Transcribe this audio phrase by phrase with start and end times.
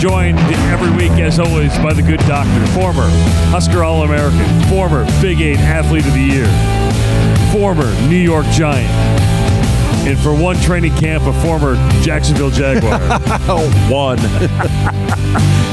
[0.00, 0.38] Joined
[0.72, 3.06] every week, as always, by the good doctor, former
[3.50, 6.46] Husker All American, former Big Eight Athlete of the Year,
[7.52, 8.88] former New York Giant,
[10.08, 12.98] and for one training camp, a former Jacksonville Jaguar.
[13.90, 14.16] One.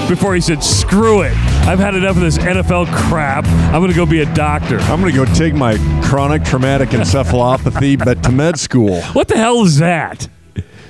[0.09, 1.31] Before he said, screw it,
[1.65, 3.45] I've had enough of this NFL crap.
[3.45, 4.77] I'm going to go be a doctor.
[4.79, 9.01] I'm going to go take my chronic traumatic encephalopathy, but to med school.
[9.13, 10.27] What the hell is that?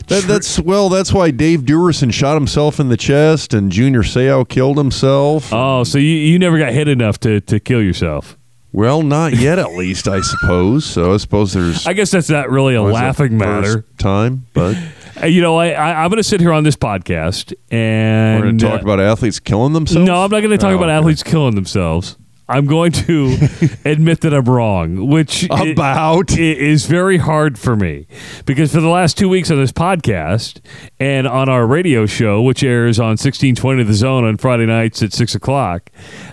[0.08, 0.90] That, that's well.
[0.90, 5.52] That's why Dave Duerson shot himself in the chest, and Junior Seau killed himself.
[5.54, 8.38] Oh, so you, you never got hit enough to, to kill yourself.
[8.72, 10.86] Well, not yet, at least I suppose.
[10.86, 11.88] So I suppose there's.
[11.88, 13.86] I guess that's not really a laughing matter.
[13.98, 14.78] time, but
[15.26, 18.58] You know, I, I, I'm going to sit here on this podcast and we're going
[18.60, 20.06] to talk uh, about athletes killing themselves.
[20.08, 20.98] No, I'm not going to talk Oh, about okay.
[20.98, 22.18] athletes killing themselves.
[22.50, 23.38] I'm going to
[23.86, 26.32] admit that I'm wrong, which About?
[26.32, 28.08] i- is very hard for me
[28.46, 30.62] because for the last two weeks on this podcast
[31.00, 35.12] and on our radio show, which airs on 1620 The Zone on Friday nights at
[35.14, 35.90] six o'clock,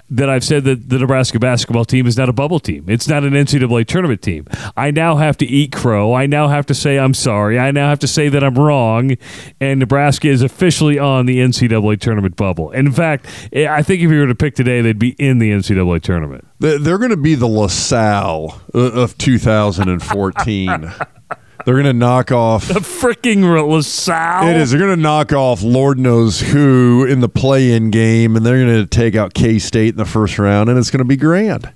[0.09, 2.85] that I've said that the Nebraska basketball team is not a bubble team.
[2.89, 4.47] It's not an NCAA tournament team.
[4.77, 6.15] I now have to eat crow.
[6.15, 7.59] I now have to say I'm sorry.
[7.59, 9.17] I now have to say that I'm wrong,
[9.61, 12.71] and Nebraska is officially on the NCAA tournament bubble.
[12.71, 15.51] And in fact, I think if you were to pick today, they'd be in the
[15.51, 16.47] NCAA tournament.
[16.61, 20.93] They- They're going to be the LaSalle of 2014.
[21.65, 22.69] They're going to knock off.
[22.69, 24.49] The freaking LaSalle.
[24.49, 24.71] It is.
[24.71, 28.83] They're going to knock off Lord knows who in the play-in game, and they're going
[28.83, 31.73] to take out K State in the first round, and it's going to be grand.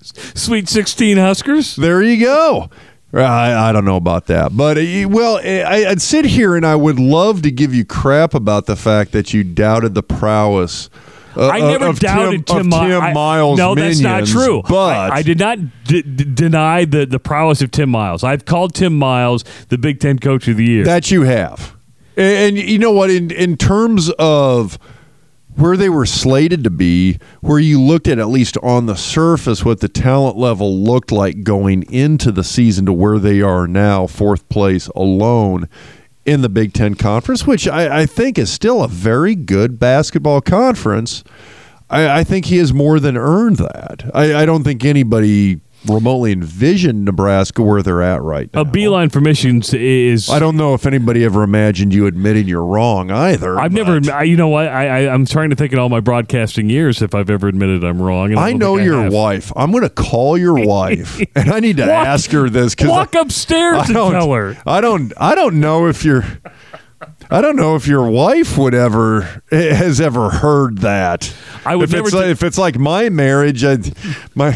[0.02, 1.74] Sweet 16 Huskers.
[1.76, 2.70] There you go.
[3.12, 6.76] I, I don't know about that, but uh, well, I, I'd sit here and I
[6.76, 10.90] would love to give you crap about the fact that you doubted the prowess.
[11.36, 13.58] Uh, I never of doubted Tim, Tim, Tim I- Miles.
[13.58, 14.62] No, that's not true.
[14.68, 18.24] But I, I did not d- d- deny the, the prowess of Tim Miles.
[18.24, 20.84] I've called Tim Miles the Big Ten Coach of the Year.
[20.84, 21.76] That you have.
[22.16, 23.10] And, and you know what?
[23.10, 24.78] In in terms of
[25.56, 29.64] where they were slated to be, where you looked at at least on the surface
[29.64, 34.06] what the talent level looked like going into the season to where they are now,
[34.06, 35.66] fourth place alone
[36.26, 40.40] in the Big Ten Conference, which I, I think is still a very good basketball
[40.40, 41.22] conference.
[41.88, 44.10] I, I think he has more than earned that.
[44.12, 48.60] I, I don't think anybody remotely envisioned Nebraska where they're at right now.
[48.62, 50.28] a beeline for Michigan is.
[50.30, 53.58] I don't know if anybody ever imagined you admitting you're wrong either.
[53.58, 54.00] I've never.
[54.12, 54.68] I, you know what?
[54.68, 57.84] I, I I'm trying to think in all my broadcasting years if I've ever admitted
[57.84, 58.30] I'm wrong.
[58.30, 59.52] and I don't know I your wife.
[59.56, 62.88] I'm going to call your wife, and I need to Walk- ask her this because
[62.90, 64.56] Walk upstairs I and tell her.
[64.66, 65.12] I don't.
[65.16, 66.24] I don't know if your.
[67.30, 71.32] I don't know if your wife would ever has ever heard that.
[71.64, 73.78] I would if never It's do- like, if it's like my marriage, I,
[74.34, 74.54] my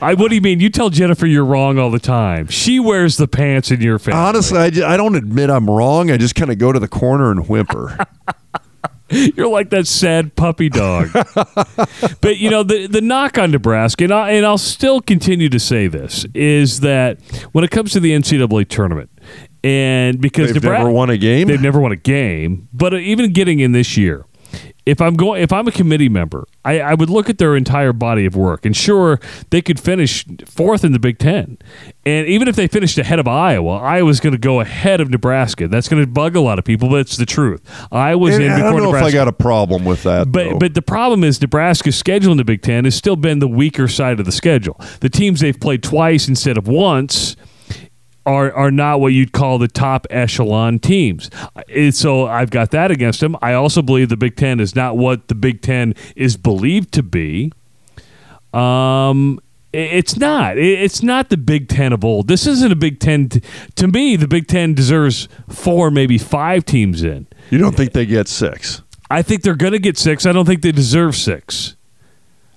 [0.00, 0.14] I.
[0.14, 0.60] What do you mean?
[0.60, 2.46] You tell Jennifer you're wrong all the time.
[2.48, 4.18] She wears the pants in your family.
[4.20, 6.10] honestly, I, ju- I don't admit I'm wrong.
[6.10, 7.98] I just kind of go to the corner and whimper.
[9.08, 11.10] You're like that sad puppy dog.
[12.20, 15.60] but you know the the knock on Nebraska, and, I, and I'll still continue to
[15.60, 17.20] say this is that
[17.52, 19.08] when it comes to the NCAA tournament,
[19.66, 21.48] and because They've Nebra- never won a game.
[21.48, 24.24] they've never won a game, but uh, even getting in this year.
[24.86, 27.92] If I'm going, if I'm a committee member, I, I would look at their entire
[27.92, 29.18] body of work, and sure,
[29.50, 31.58] they could finish fourth in the Big Ten,
[32.06, 35.66] and even if they finished ahead of Iowa, Iowa's going to go ahead of Nebraska.
[35.66, 37.60] That's going to bug a lot of people, but it's the truth.
[37.90, 39.08] Iowa's And in I before don't know Nebraska.
[39.08, 40.30] if I got a problem with that.
[40.30, 40.58] But though.
[40.60, 43.88] but the problem is Nebraska's schedule in the Big Ten has still been the weaker
[43.88, 44.80] side of the schedule.
[45.00, 47.34] The teams they've played twice instead of once
[48.26, 51.30] are are not what you'd call the top echelon teams.
[51.90, 53.36] So I've got that against them.
[53.40, 57.02] I also believe the Big Ten is not what the Big Ten is believed to
[57.02, 57.52] be.
[58.52, 59.38] Um.
[59.72, 60.56] It's not.
[60.56, 62.28] It's not the Big Ten of old.
[62.28, 63.28] This isn't a Big Ten.
[63.28, 63.42] t-
[63.74, 67.26] to me, the Big Ten deserves four, maybe five teams in.
[67.50, 68.80] you don't think they get six?
[69.10, 70.24] I think they're going to get six.
[70.24, 71.76] I don't think they deserve six.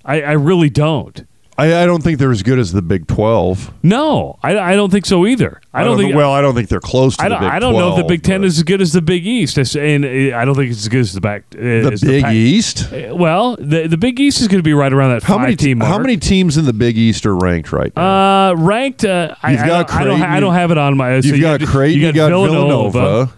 [0.02, 1.26] I, I really don't.
[1.60, 3.72] I, I don't think they're as good as the Big Twelve.
[3.82, 5.60] No, I, I don't think so either.
[5.74, 6.14] I don't, think.
[6.14, 7.44] Well, I don't think they're close to I the don't.
[7.44, 9.76] I don't know if the Big Ten is as good as the Big East, It's-
[9.76, 11.42] and uh, I don't think it's as good as the back.
[11.54, 12.92] Uh, the Big Pac- East.
[12.92, 15.42] Uh, Well, the the Big East is going to be right around that How five
[15.42, 15.90] many team mark.
[15.90, 18.50] How many teams in the Big East are ranked right now?
[18.50, 19.04] Uh, ranked.
[19.04, 20.22] Uh, I, You've I, got don't, I don't.
[20.22, 21.20] I don't have it on my.
[21.20, 22.00] so You've you got Creighton.
[22.00, 23.32] You got Villanova.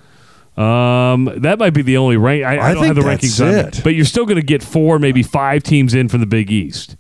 [0.57, 2.45] Um, that might be the only rank.
[2.45, 3.79] I, I, I don't have the that's rankings on it.
[3.79, 3.85] it.
[3.85, 6.97] But you're still going to get four, maybe five teams in from the Big East.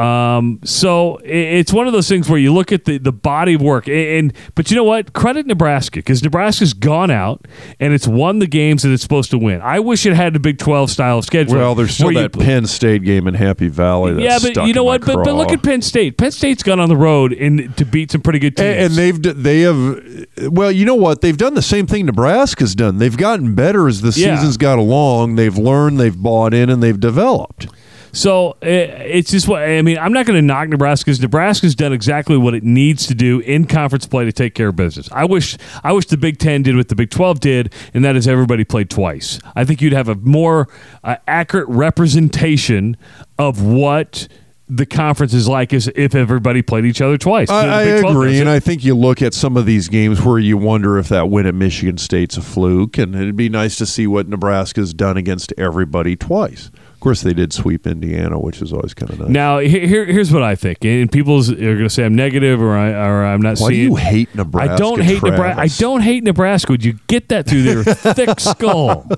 [0.00, 3.62] Um, so it's one of those things where you look at the, the body of
[3.62, 5.12] work, and, and but you know what?
[5.12, 7.46] Credit Nebraska because Nebraska's gone out
[7.78, 9.60] and it's won the games that it's supposed to win.
[9.60, 11.56] I wish it had the Big Twelve style schedule.
[11.58, 14.14] Well, there's still where you- that Penn State game in Happy Valley.
[14.14, 15.00] That's yeah, but you know what?
[15.04, 16.16] But, but look at Penn State.
[16.16, 18.68] Penn State's gone on the road and to beat some pretty good teams.
[18.68, 21.20] And, and they've they have well, you know what?
[21.20, 22.98] They've done the same thing Nebraska's done.
[22.98, 24.36] They've gotten better as the Yeah.
[24.36, 25.36] season's got along.
[25.36, 27.66] They've learned, they've bought in, and they've developed.
[28.12, 29.98] So uh, it's just what I mean.
[29.98, 33.40] I'm not going to knock Nebraska because Nebraska's done exactly what it needs to do
[33.40, 35.08] in conference play to take care of business.
[35.12, 38.16] I wish I wish the Big Ten did what the Big Twelve did, and that
[38.16, 39.38] is everybody played twice.
[39.54, 40.68] I think you'd have a more
[41.04, 42.96] uh, accurate representation
[43.38, 44.28] of what
[44.70, 47.50] the conference is like as if everybody played each other twice.
[47.50, 48.48] I, I agree, and.
[48.48, 51.46] I think you look at some of these games where you wonder if that win
[51.46, 55.52] at Michigan State's a fluke, and it'd be nice to see what Nebraska's done against
[55.58, 56.70] everybody twice.
[57.00, 59.28] Of course, they did sweep Indiana, which is always kind of nice.
[59.30, 62.60] Now, here, here- here's what I think, and people are going to say I'm negative
[62.60, 64.74] or, I, or I'm not Why do you hate Nebraska?
[64.74, 65.60] I don't hate Nebraska.
[65.62, 66.72] I don't hate Nebraska.
[66.72, 69.08] Would you get that through your thick skull?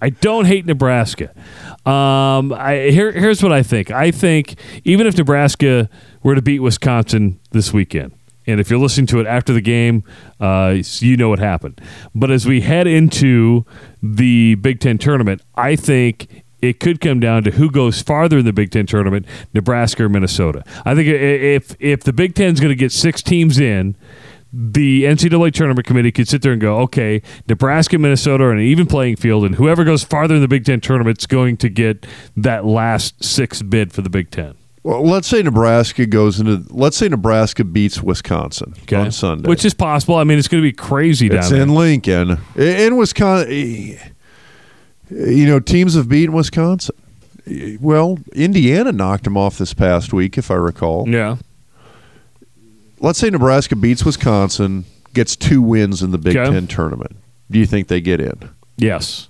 [0.00, 1.30] I don't hate Nebraska.
[1.84, 3.90] Um, I, here, here's what I think.
[3.90, 5.90] I think even if Nebraska
[6.22, 8.12] were to beat Wisconsin this weekend,
[8.46, 10.04] and if you're listening to it after the game,
[10.38, 11.80] uh, you know what happened.
[12.14, 13.66] But as we head into
[14.00, 18.44] the Big Ten tournament, I think it could come down to who goes farther in
[18.44, 20.62] the Big Ten tournament, Nebraska or Minnesota.
[20.84, 23.96] I think if if the Big Ten is going to get six teams in,
[24.52, 28.86] the NCAA tournament committee could sit there and go, okay, Nebraska, Minnesota are an even
[28.86, 32.06] playing field, and whoever goes farther in the Big Ten tournament is going to get
[32.36, 34.54] that last six bid for the Big Ten.
[34.82, 36.64] Well, let's say Nebraska goes into.
[36.70, 40.14] Let's say Nebraska beats Wisconsin on Sunday, Which is possible.
[40.14, 41.62] I mean, it's going to be crazy down it's there.
[41.62, 42.38] in Lincoln.
[42.54, 43.98] In Wisconsin,
[45.10, 46.94] you know, teams have beaten Wisconsin.
[47.80, 51.08] Well, Indiana knocked them off this past week, if I recall.
[51.08, 51.36] yeah.
[52.98, 56.50] Let's say Nebraska beats Wisconsin, gets two wins in the Big Okay.
[56.50, 57.14] Ten tournament.
[57.50, 58.48] Do you think they get in?
[58.78, 59.28] Yes.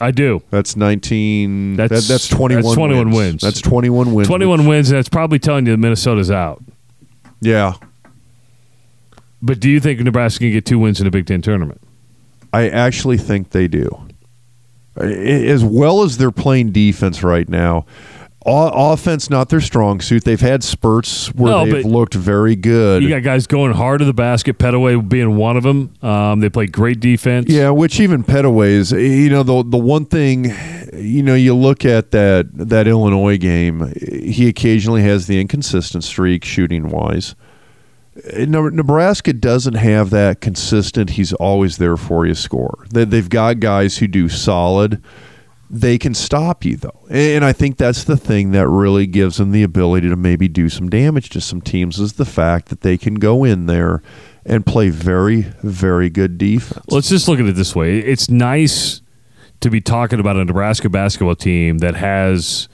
[0.00, 0.42] I do.
[0.50, 1.74] That's nineteen.
[1.76, 2.62] That's- that, that's twenty-one.
[2.62, 3.42] that's 21 wins.
[3.42, 4.28] That's twenty-one wins.
[4.28, 6.62] 21 wins, and that's probably telling you that Minnesota's out.
[7.40, 7.74] Yeah,
[9.42, 11.80] But do you think Nebraska can get two wins in the Big Ten tournament?
[12.52, 14.05] I actually think they do.
[14.98, 17.84] As well as they're playing defense right now,
[18.44, 20.24] o- offense not their strong suit.
[20.24, 23.02] They've had spurts where No, they've looked very good.
[23.02, 25.92] You got guys going hard to the basket, Petteway being one of them.
[26.02, 27.46] Um, they play great defense.
[27.50, 30.52] Yeah, which even Petteway's, you know, the the one thing,
[30.94, 36.44] you know, you look at that that Illinois game, he occasionally has the inconsistent streak
[36.44, 37.34] shooting wise.
[38.16, 41.10] Uh, ne- Nebraska doesn't have that consistent.
[41.10, 42.86] He's always there for you score.
[42.90, 45.02] They've got guys who do solid.
[45.68, 49.50] They can stop you though, and I think that's the thing that really gives them
[49.50, 52.96] the ability to maybe do some damage to some teams is the fact that they
[52.96, 54.00] can go in there
[54.44, 56.84] and play very, very good defense.
[56.88, 57.98] Let's just look at it this way.
[57.98, 59.02] It's nice
[59.60, 62.68] to be talking about a Nebraska basketball team that has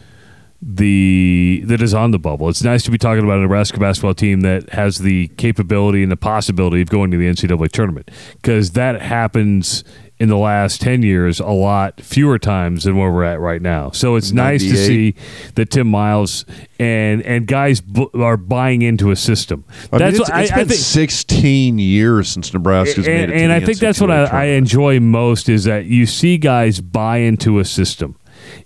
[0.64, 2.48] the that is on the bubble.
[2.48, 6.12] It's nice to be talking about a Nebraska basketball team that has the capability and
[6.12, 9.82] the possibility of going to the NCAA tournament because that happens
[10.20, 13.90] in the last 10 years a lot fewer times than where we're at right now.
[13.90, 15.16] So it's nice to see
[15.56, 16.44] that Tim Miles
[16.78, 17.82] and and guys
[18.14, 19.64] are buying into a system.
[19.92, 23.30] I mean, it's, what it's been 16 years since Nebraska's made it.
[23.30, 26.80] and, and I think that's what I, I enjoy most is that you see guys
[26.80, 28.16] buy into a system.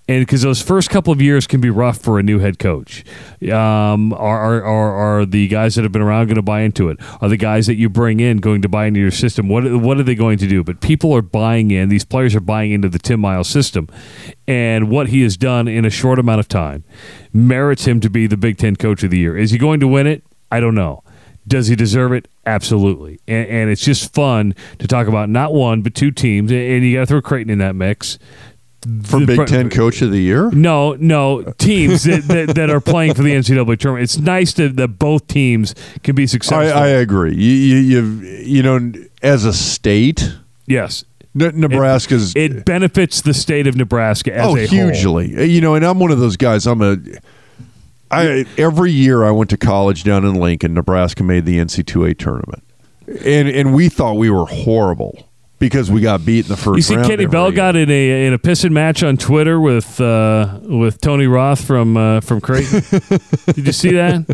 [0.09, 3.05] And because those first couple of years can be rough for a new head coach,
[3.51, 6.89] um, are, are, are, are the guys that have been around going to buy into
[6.91, 6.99] it?
[7.21, 9.49] Are the guys that you bring in going to buy into your system?
[9.49, 10.63] What what are they going to do?
[10.63, 11.89] But people are buying in.
[11.89, 13.89] These players are buying into the Tim Miles system,
[14.47, 16.85] and what he has done in a short amount of time
[17.33, 19.37] merits him to be the Big Ten Coach of the Year.
[19.37, 20.23] Is he going to win it?
[20.53, 21.03] I don't know.
[21.49, 22.29] Does he deserve it?
[22.45, 23.21] Absolutely.
[23.29, 26.95] And, and it's just fun to talk about not one but two teams, and you
[26.97, 28.19] got to throw Creighton in that mix.
[29.05, 30.51] For The- Big Ten Coach of the Year.
[30.51, 34.05] No, no teams that, that, that are playing for the NCAA tournament.
[34.05, 36.79] It's nice to, that both teams can be successful.
[36.79, 37.35] I agree.
[37.35, 38.03] You, you,
[38.43, 38.93] you know,
[39.23, 41.05] as a state, yes,
[41.37, 44.89] Ne- Nebraska's it benefits the state of Nebraska as oh a whole.
[44.89, 45.47] hugely.
[45.47, 46.67] You know, and I'm one of those guys.
[46.67, 46.97] I'm a.
[48.11, 50.73] I every year I went to college down in Lincoln.
[50.73, 52.63] Nebraska made the NC2A tournament,
[53.25, 56.77] and and we thought we were horrible because we got beat in the first.
[56.77, 57.57] You see, round Kenny Bell year.
[57.57, 61.97] got in a in a pissing match on Twitter with uh, with Tony Roth from
[61.97, 62.83] uh, from Creighton.
[63.55, 64.27] Did you see that?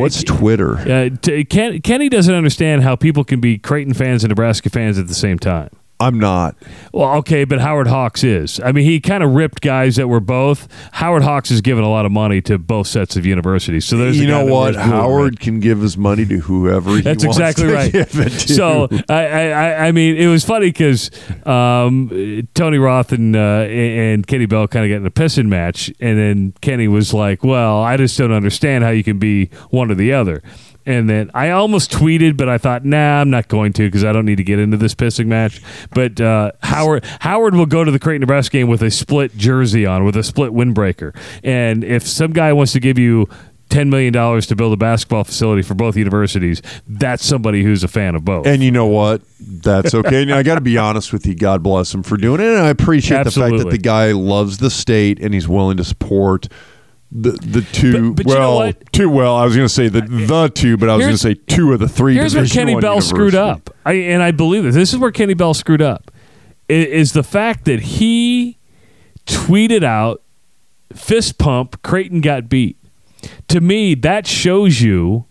[0.00, 0.78] What's Twitter?
[0.78, 4.98] Uh, t- Ken, Kenny doesn't understand how people can be Creighton fans and Nebraska fans
[4.98, 5.70] at the same time.
[6.00, 6.56] I'm not.
[6.92, 8.58] Well, okay, but Howard Hawks is.
[8.60, 10.66] I mean, he kind of ripped guys that were both.
[10.92, 13.84] Howard Hawks has given a lot of money to both sets of universities.
[13.84, 14.74] So there's you a know what?
[14.74, 17.72] wears blue and Howard can give his money to whoever he That's wants exactly to
[17.74, 17.92] right.
[17.92, 18.54] give it to.
[18.54, 21.10] So I, I, I- I mean, it was funny because
[21.46, 25.92] um, Tony Roth and uh, and Kenny Bell kind of got in a pissing match,
[26.00, 29.90] and then Kenny was like, "Well, I just don't understand how you can be one
[29.90, 30.42] or the other."
[30.86, 34.12] And then I almost tweeted, but I thought, nah, I'm not going to because I
[34.12, 35.62] don't need to get into this pissing match.
[35.94, 39.86] But uh, Howard Howard will go to the Creighton Nebraska game with a split jersey
[39.86, 41.16] on, with a split windbreaker.
[41.42, 43.28] And if some guy wants to give you
[43.70, 47.88] ten million dollars to build a basketball facility for both universities, that's somebody who's a
[47.88, 48.46] fan of both.
[48.46, 49.22] And you know what?
[49.40, 50.22] That's okay.
[50.22, 51.34] and I got to be honest with you.
[51.34, 52.46] God bless him for doing it.
[52.46, 55.84] And I appreciate the fact that the guy loves the state and he's willing to
[55.84, 56.48] support
[57.14, 58.12] the the two.
[58.12, 59.08] But- but you know well, two.
[59.08, 61.18] Well, I was going to say the uh, the two, but I was going to
[61.18, 62.14] say two of the three.
[62.14, 64.74] Here's where Kenny Bell screwed up, I, and I believe this.
[64.74, 66.10] This is where Kenny Bell screwed up.
[66.68, 68.58] Is the fact that he
[69.26, 70.22] tweeted out
[70.92, 72.78] fist pump Creighton got beat.
[73.48, 75.26] To me, that shows you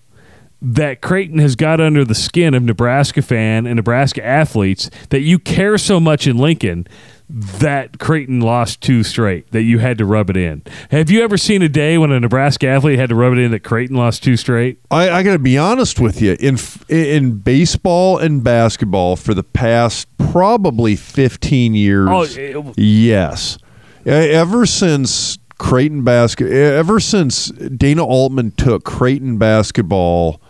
[0.62, 5.38] that Creighton has got under the skin of Nebraska fan and Nebraska athletes that you
[5.38, 6.88] care so much in Lincoln
[7.30, 10.62] that Creighton lost two straight that you had to rub it in.
[10.92, 13.51] Have you ever seen a day when a Nebraska athlete had to rub it in
[13.51, 14.80] that Creighton lost two straight?
[14.92, 16.36] I, I got to be honest with you.
[16.39, 16.58] In
[16.89, 23.58] in baseball and basketball for the past probably fifteen years, Oh, it- yes.
[24.06, 30.42] E- Ever since Creighton basket, ever since Dana Altman took Creighton basketball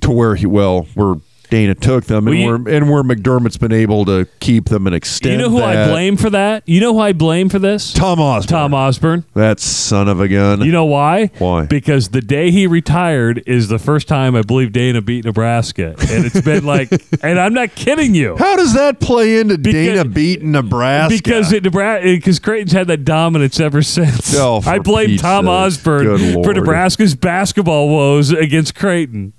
[0.00, 1.16] to where he well, where
[1.50, 4.86] Dana took them, Well, and you- where and where McDermott's been able to keep them
[4.86, 5.32] and extend.
[5.32, 6.62] You know who I blame for that?
[6.66, 7.92] You know who I blame for this?
[7.92, 8.48] Tom Osborne.
[8.58, 9.24] Tom Osborne.
[9.34, 10.62] that son of a gun.
[10.64, 11.30] You know why?
[11.38, 11.66] Why?
[11.66, 16.24] Because the day he retired is the first time I believe Dana beat Nebraska, and
[16.24, 16.90] it's been like,
[17.22, 18.36] and I'm not kidding you.
[18.36, 21.16] how does that play into Because- Dana beating Nebraska?
[21.16, 24.34] Because it, Nebraska, because Creighton's had that dominance ever since.
[24.36, 25.50] Oh, I blame Tom sake.
[25.50, 29.32] Osborne for Nebraska's basketball woes against Creighton.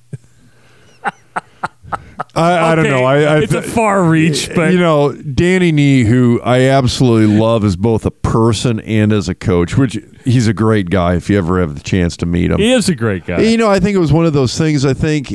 [2.38, 3.04] I, I don't know.
[3.04, 7.64] I, I it's a far reach, but you know, Danny Nee, who I absolutely love
[7.64, 11.38] as both a person and as a coach, which he's a great guy if you
[11.38, 12.60] ever have the chance to meet him.
[12.60, 13.42] he is a great guy.
[13.42, 14.86] You know, I think it was one of those things.
[14.86, 15.32] I think,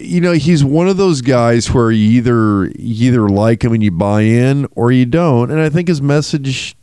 [0.00, 3.82] you know, he's one of those guys where you either you either like him and
[3.82, 5.50] you buy in or you don't.
[5.50, 6.76] And I think his message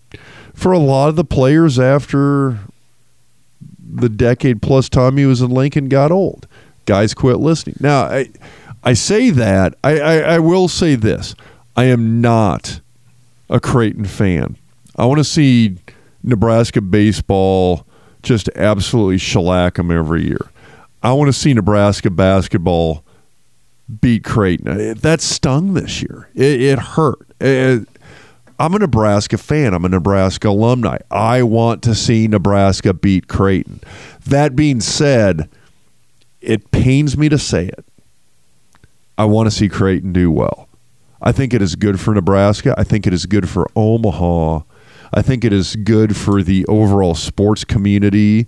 [0.54, 2.60] for a lot of the players after
[3.80, 6.48] the decade plus time he was in Lincoln got old.
[6.86, 7.78] Guys quit listening.
[7.80, 8.30] Now, I
[8.84, 11.36] I say that I, I, I will say this:
[11.76, 12.82] I am not
[13.50, 14.58] a Creighton fan.
[14.96, 15.78] I want to see
[16.24, 17.86] Nebraska baseball
[18.24, 20.50] just absolutely shellac them every year.
[21.04, 23.04] I want to see Nebraska basketball
[24.02, 24.94] beat Creighton.
[24.96, 26.30] That stung this year.
[26.36, 27.28] It, it hurt.
[27.40, 27.88] It-
[28.60, 29.74] I'm a Nebraska fan.
[29.74, 31.00] I'm a Nebraska alumni.
[31.10, 33.80] I want to see Nebraska beat Creighton.
[34.28, 35.50] That being said,
[36.42, 37.84] it pains me to say it.
[39.22, 40.68] I want to see Creighton do well.
[41.22, 42.74] I think it is good for Nebraska.
[42.76, 44.62] I think it is good for Omaha.
[45.14, 48.48] I think it is good for the overall sports community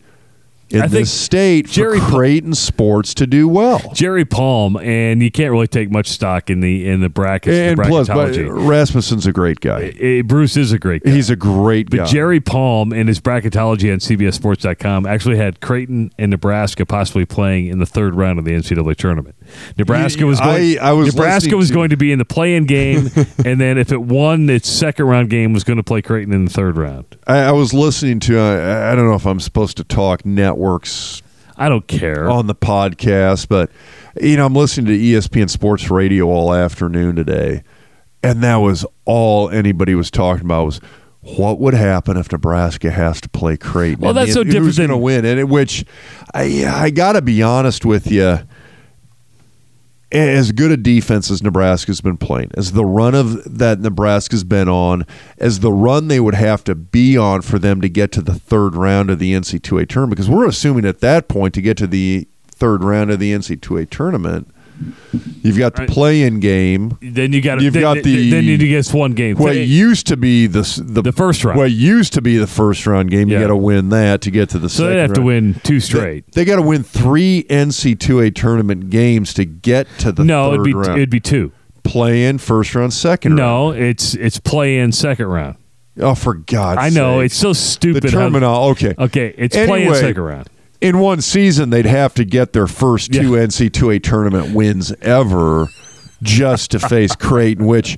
[0.73, 3.79] in I this state Jerry for Creighton sports to do well.
[3.93, 7.55] Jerry Palm, and you can't really take much stock in the in the brackets.
[7.55, 8.35] And the plus, but.
[8.35, 9.93] Rasmussen's a great guy.
[9.99, 11.11] Eh, Bruce is a great guy.
[11.11, 12.05] He's a great But guy.
[12.05, 17.77] Jerry Palm and his bracketology on CBSSports.com actually had Creighton and Nebraska possibly playing in
[17.77, 19.35] the third round of the NCAA tournament.
[19.77, 22.65] Nebraska was going, I- I was Nebraska was to- going to be in the play-in
[22.65, 23.09] game,
[23.45, 26.45] and then if it won its second round game, was going to play Creighton in
[26.45, 27.05] the third round.
[27.27, 28.39] I, I was listening to.
[28.39, 31.21] Uh, I, I don't know if I'm supposed to talk networks
[31.57, 32.29] I don't care.
[32.29, 33.69] on the podcast, but
[34.21, 37.63] you know, I'm listening to ESPN Sports Radio all afternoon today,
[38.21, 40.81] and that was all anybody was talking about was
[41.21, 44.01] what would happen if Nebraska has to play Creighton.
[44.01, 45.85] Well, And that's the- so different who's than- going to win, and it, which
[46.33, 48.39] I I got to be honest with you.
[50.13, 54.69] As good a defense as Nebraska's been playing, as the run of that Nebraska's been
[54.69, 55.07] on,
[55.39, 58.35] as the run they would have to be on for them to get to the
[58.35, 61.87] third round of the NC2A tournament, because we're assuming at that point to get to
[61.87, 64.52] the third round of the NC2A tournament,
[65.41, 66.97] you've got the play-in game.
[67.01, 69.35] then you got You've then, got the- then you get one game.
[69.37, 71.57] What They- used to be the the, The first round.
[71.57, 74.49] What used to be the first round game, you got to win that to get
[74.49, 74.93] to the so second.
[74.95, 76.31] they'd have to win two straight.
[76.33, 80.65] They, got to win three NC2A tournament games to get to the no, third it'd
[80.65, 80.91] be round.
[80.97, 81.51] it'd be two.
[81.83, 83.77] play in first round, second round.
[83.77, 85.57] No, it's it's play-in second round.
[85.99, 87.25] Oh, for God's I know sake.
[87.27, 88.03] it's so the stupid.
[88.05, 88.69] how- terminal.
[88.69, 88.95] Okay.
[88.97, 90.49] Okay, it's play-in second round.
[90.83, 93.45] In one season, they'd have to get their first two Yeah.
[93.45, 95.67] NC2A tournament wins ever
[96.21, 97.97] just to face Creighton, which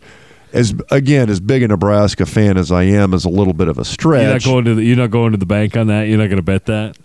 [0.54, 3.78] as again as big a Nebraska fan as I am is a little bit of
[3.78, 4.22] a stretch.
[4.24, 6.04] You're not going to the, you're not going to the bank on that.
[6.04, 6.98] You're not going to bet that.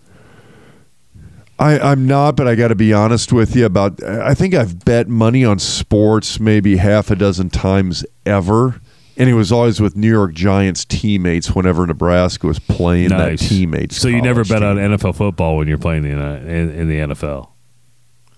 [1.58, 4.02] I, I'm not, but I got to be honest with you about.
[4.02, 8.80] I think I've bet money on sports maybe half a dozen times ever,
[9.16, 13.40] and he was always with New York Giants teammates whenever Nebraska was playing Nice.
[13.40, 13.96] that teammates.
[13.96, 14.76] So you never bet on.
[14.76, 17.48] NFL football when you're playing in, uh, in, in the NFL.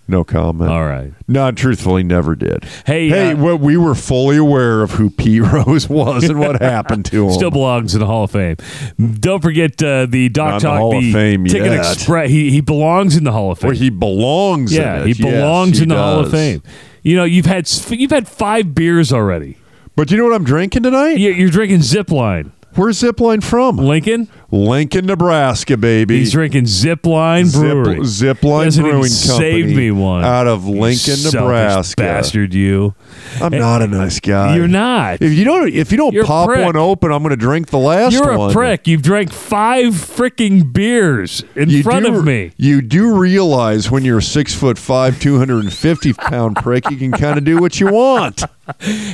[0.09, 0.69] No comment.
[0.71, 1.13] All right.
[1.29, 2.65] No, truthfully, never did.
[2.85, 6.61] Hey, Hey, uh, well, we were fully aware of who Pete Rose was and what
[6.61, 7.33] happened to him.
[7.33, 8.57] Still belongs in the Hall of Fame.
[9.21, 10.79] Don't forget uh, the Doc Not in the Talk.
[10.81, 11.93] Hall of Fame Ticket yet.
[11.93, 12.31] Express.
[12.31, 13.69] He he belongs in the Hall of Fame.
[13.69, 14.73] Where he belongs.
[14.75, 16.31] yeah, he Yes, belongs he in the Hall of.
[16.33, 16.63] Fame.
[17.03, 19.57] You know, you've had you've had five beers already.
[19.97, 21.19] But you know what I'm drinking tonight?
[21.19, 23.77] You- You're drinking Zipline, Where's Zipline from?
[23.77, 24.29] Lincoln.
[24.53, 26.19] Lincoln, Nebraska, baby.
[26.19, 27.97] He's drinking Zipline Zip, Brewery.
[28.01, 30.23] Zipline even Brewing saved Company me one.
[30.25, 32.03] out of Lincoln, selfish Nebraska.
[32.03, 32.53] bastard.
[32.53, 32.95] You.
[33.41, 34.55] I'm not a nice guy.
[34.55, 35.23] You're not.
[35.23, 37.79] If you don't, if you don't You're pop one open, I'm going to drink the
[37.79, 38.51] last You're one.
[38.51, 38.87] a prick.
[38.87, 42.53] You've drank five freaking beers in You front do, of me.
[42.59, 47.39] You do realize when you're a six foot five, 250 pound prick, you can kind
[47.39, 48.43] of do what you want.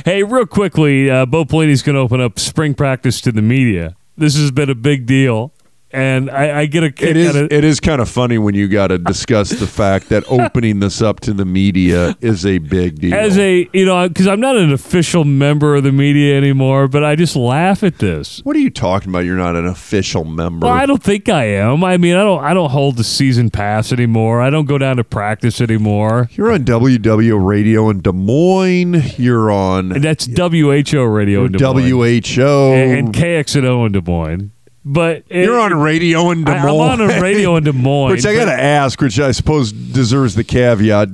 [0.05, 3.95] Hey, real quickly, uh, Bo Pelini's going to open up spring practice to the media.
[4.19, 5.53] This has been a big deal,
[5.91, 7.35] and I, I get a kick It is.
[7.35, 11.01] It is kind of funny when you got to discuss the fact that opening this
[11.01, 13.13] up to the media is a big deal.
[13.13, 17.03] as a you know because I'm not an official member of the media anymore, but
[17.03, 18.39] I just laugh at this.
[18.43, 19.25] what are you talking about?
[19.25, 20.65] You're not an official member.
[20.67, 21.83] Well, I don't think I am.
[21.83, 22.43] I mean, I don't.
[22.43, 24.41] I don't hold the season pass anymore.
[24.41, 26.29] I don't go down to practice anymore.
[26.33, 29.17] You're on WW Radio in Des Moines.
[29.19, 31.89] You're on And that's WHO radio in Des Moines.
[32.23, 32.73] WHO.
[32.73, 34.51] and, and KXNO in Des Moines.
[34.91, 36.89] But it- You're on radio in Des Moines.
[36.99, 38.09] I'm on a radio in Des Moines.
[38.11, 41.09] Which I got to ask, which I suppose deserves the caveat.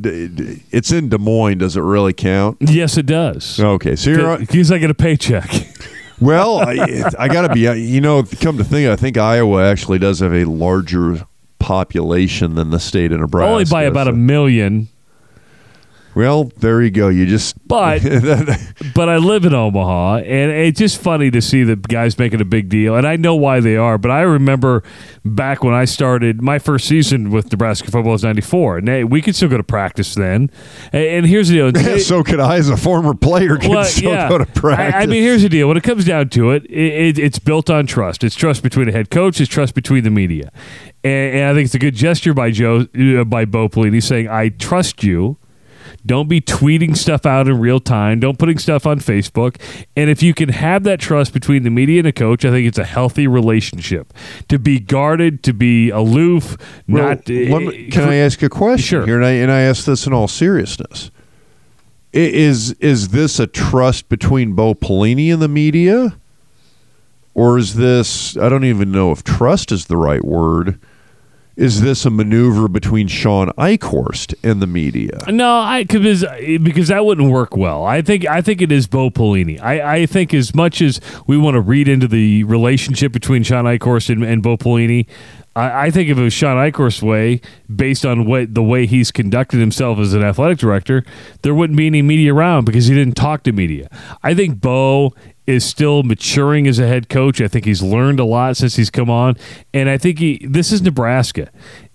[0.71, 1.57] It's in Des Moines.
[1.57, 2.57] Does it really count?
[2.61, 3.59] Yes, it does.
[3.59, 5.49] Okay, so you're Because I get a paycheck.
[6.21, 6.59] well.
[6.59, 7.67] I, I got to be.
[7.67, 11.27] Uh, you know, come to think, I think Iowa actually does have a larger
[11.59, 13.49] population than the state of Nebraska.
[13.51, 14.87] Only by about a million.
[16.15, 17.09] Well, there you go.
[17.09, 18.01] You just But
[18.93, 22.45] but I live in Omaha, and it's just funny to see the guys making a
[22.45, 22.95] big deal.
[22.95, 24.83] And I know why they are, but I remember
[25.25, 29.35] back when I started my first season with Nebraska football was '94, and we could
[29.35, 30.49] still go to practice then.
[30.93, 34.11] And, and here's the deal: so could I, as a former player, can Well, still
[34.11, 34.29] yeah.
[34.29, 34.95] go to practice.
[34.95, 37.39] I, I mean, here's the deal: when it comes down to it, it, it, it's
[37.39, 38.23] built on trust.
[38.23, 39.41] It's trust between a head coach.
[39.41, 40.51] It's trust between the media,
[41.03, 44.29] and, and I think it's a good gesture by Joe uh, by Bo Pelini saying,
[44.29, 45.37] "I trust you."
[46.05, 48.19] Don't be tweeting stuff out in real time.
[48.19, 49.57] Don't putting stuff on Facebook.
[49.95, 52.67] And if you can have that trust between the media and the coach, I think
[52.67, 54.13] it's a healthy relationship.
[54.49, 57.27] To be guarded, to be aloof, Well, not.
[57.27, 59.05] me- eh, can I ask a question Sure.
[59.05, 59.15] here?
[59.15, 61.09] And I, and I ask this in all seriousness.
[62.13, 66.15] Is is this a trust between Bo Pelini and the media,
[67.33, 68.37] or is this?
[68.37, 70.79] I don't even know if trust is the right word.
[71.55, 75.23] Is this a maneuver between Shawn Eichorst and the media?
[75.29, 77.85] No, I because uh, because that wouldn't work well.
[77.85, 79.61] I think I think it is Bo Pelini.
[79.61, 83.63] I, I think as much as we want to read into the relationship between Shawn
[83.63, 85.07] Eichorst and, and Bo Pelini,
[85.55, 87.41] I, I think if it was Shawn Eichorst's way,
[87.73, 91.03] based on what the way he's conducted himself as an athletic director,
[91.43, 93.89] there wouldn't be any media around because he didn't talk to media.
[94.23, 95.13] I think Bo
[95.47, 97.39] is still maturing as a head coach.
[97.39, 99.35] I think he's learned a lot since he's come on,
[99.73, 100.45] and I think he.
[100.47, 101.51] This is Nebraska,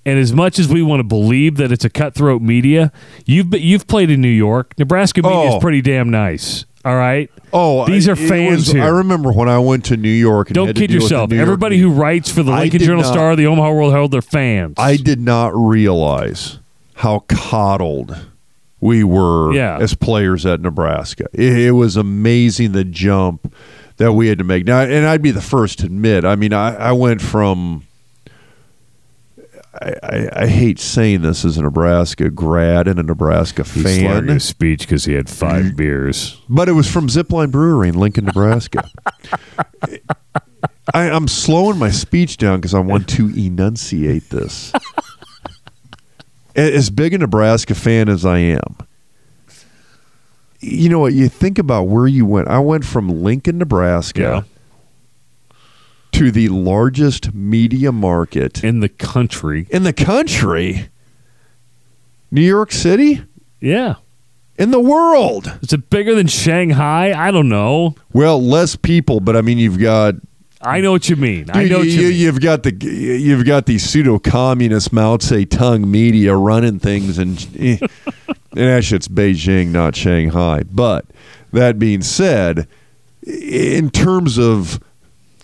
[0.06, 2.92] and as much as we want to believe that it's a cutthroat media,
[3.26, 4.74] you've you've played in New York.
[4.78, 5.56] Nebraska media Oh.
[5.56, 6.64] is pretty damn nice.
[6.84, 7.30] All right.
[7.52, 8.82] Oh, these are fans was- here.
[8.82, 10.48] I remember when I went to New York.
[10.48, 11.30] And Don't kid yourself.
[11.30, 11.88] York Everybody media.
[11.90, 14.74] who writes for the Lincoln Journal not- Star, the Omaha World Herald, they're fans.
[14.78, 16.58] I did not realize
[16.94, 18.16] how coddled
[18.80, 19.76] we were Yeah.
[19.78, 21.26] as players at Nebraska.
[21.34, 23.52] It, it was amazing the jump
[23.98, 24.64] that we had to make.
[24.64, 26.24] Now, and I'd be the first to admit.
[26.24, 27.82] I mean, I, I went from.
[29.72, 34.26] I, I, I hate saying this as a Nebraska grad and a Nebraska He fan,
[34.28, 35.76] his speech because he had five mm.
[35.76, 36.40] beers.
[36.48, 38.88] but it was from Zipline Brewery in Lincoln, Nebraska.
[40.92, 44.72] I, I'm slowing my speech down because I want to enunciate this.
[46.56, 48.76] As big a Nebraska fan as I am,
[50.58, 51.12] you know what?
[51.12, 52.48] You think about where you went.
[52.48, 54.44] I went from Lincoln, Nebraska,
[56.12, 59.66] to the largest media market In the country.
[59.70, 60.88] in the country,
[62.30, 63.22] New York City,
[63.60, 63.94] Yeah.
[64.58, 65.52] in the world.
[65.62, 67.12] Is it bigger than Shanghai?
[67.12, 67.94] I don't know.
[68.12, 70.14] Well, less people, but I mean, you've got
[70.62, 71.46] I know what you mean.
[71.54, 72.26] I know what you, mean.
[72.26, 77.80] have got the you've got the pseudo communist Mao Zedong media running things, and and
[78.60, 80.62] actually it's Beijing, not Shanghai.
[80.70, 81.06] But
[81.52, 82.68] that being said,
[83.26, 84.78] in terms of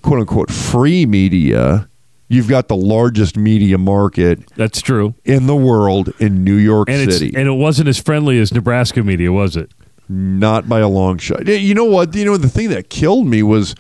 [0.07, 1.89] quote unquote free media,
[2.29, 5.15] you've got the largest media market That's true.
[5.25, 7.35] in the world in New York And City.
[7.37, 9.71] and it wasn't as friendly as Nebraska media, was it?
[10.09, 11.47] Not by a long shot.
[11.49, 12.15] You know what?
[12.15, 13.75] You know the thing that killed me was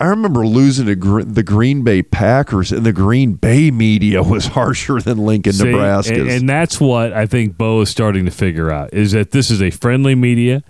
[0.00, 4.46] I remember losing to Gr- the Green Bay Packers, and the Green Bay media was
[4.46, 6.14] harsher than Lincoln, See, Nebraska.
[6.14, 9.50] and, and that's what I think Bo is starting to figure out is that this
[9.50, 10.62] is a friendly media.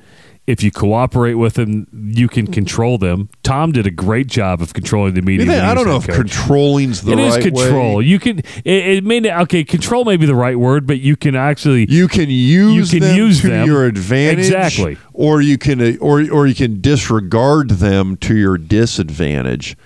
[0.46, 3.30] If you cooperate with them, you can control them.
[3.42, 5.46] Tom did a great job of controlling the media.
[5.46, 6.16] when I don't know if coach.
[6.16, 7.46] controlling's the right thing.
[7.54, 7.96] It is control.
[7.96, 8.04] way.
[8.04, 8.40] You can.
[8.40, 9.64] It, it may not, okay.
[9.64, 11.86] Control may be the right word, but you can actually.
[11.88, 13.66] You can use You can them use to them.
[13.66, 14.98] your advantage, Exactly.
[15.14, 19.78] or you can uh, or or you can disregard them to your disadvantage.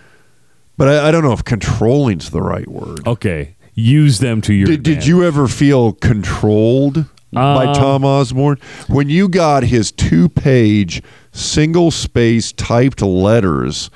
[0.77, 3.07] But I, I don't know if controlling's the right word.
[3.07, 4.67] okay, use them to your.
[4.67, 11.03] Did, did you ever feel controlled by Um, Tom Osborne when you got his two-page
[11.33, 13.91] single space typed letters?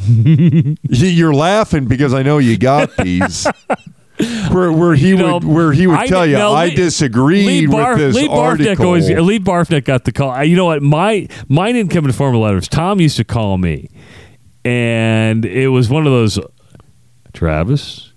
[0.08, 3.46] You're laughing because I know you got these.
[4.50, 6.74] Where, where he You know, would where he would I- tell you no, I Lee-
[6.74, 8.86] disagreed Lee Bar- with this Lee Barfknecht article.
[8.86, 10.42] always, Lee Barfknecht got the call.
[10.42, 10.82] You know what?
[10.82, 12.66] My mine didn't come in the form of letters.
[12.66, 13.88] Tom used to call me,
[14.64, 16.36] and it was one of those.
[17.32, 18.12] Travis,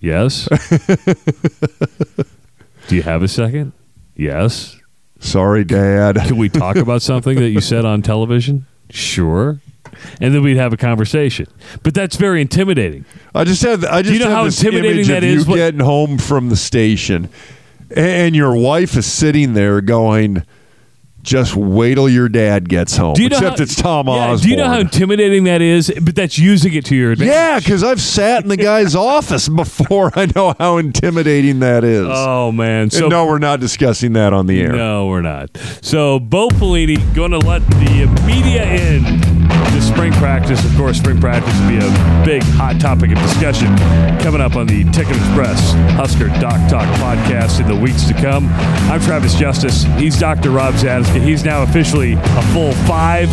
[0.00, 0.48] yes.
[2.90, 3.70] Do you have a second?
[4.16, 4.76] Yes.
[5.20, 6.16] Sorry, Dad.
[6.16, 8.66] Can we talk about something that you said on television?
[8.90, 9.60] Sure.
[10.20, 11.46] And then we'd have a conversation.
[11.84, 13.04] But that's very intimidating.
[13.32, 15.44] I just have I just you know how intimidating that is?
[15.44, 17.28] you What- getting home from the station,
[17.94, 20.42] and your wife is sitting there going,
[21.22, 24.12] "Just wait till your dad gets home." Do you know Except how- it's Tom yeah,
[24.12, 24.38] Osborne.
[24.42, 25.92] Do you know how intimidating that is?
[26.02, 27.32] But that's using it to your advantage.
[27.32, 30.12] Yeah, because I've sat in the guy's office before.
[30.14, 32.06] I know how intimidating that is.
[32.08, 32.82] Oh man.
[32.82, 34.72] And So no, we're not discussing that on the air.
[34.72, 35.50] No, we're not.
[35.82, 40.64] So Bo Pelini going to let the media in to spring practice.
[40.64, 43.68] Of course, spring practice will be a big hot topic of discussion
[44.20, 48.46] coming up on the Ticket Express Husker Doc Talk podcast in the weeks to come.
[48.90, 49.84] I'm Travis Justice.
[49.98, 50.50] He's Dr.
[50.50, 51.20] Rob Zatechka.
[51.22, 53.28] He's now officially a full five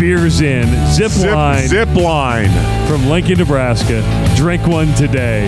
[0.00, 0.66] beers in.
[0.92, 2.50] Zip, Zip, line zip line.
[2.88, 4.02] from Lincoln, Nebraska.
[4.36, 5.46] Drink one today.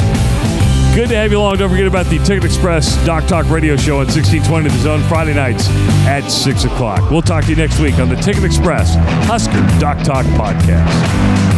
[0.97, 1.59] Good to have you along.
[1.59, 5.35] Don't forget about the Ticket Express Doc Talk radio show on 1620 The Zone Friday
[5.35, 5.69] nights
[6.07, 7.11] at 6 o'clock.
[7.11, 8.95] We'll talk to you next week on the Ticket Express
[9.27, 11.56] Husker Doc Talk podcast.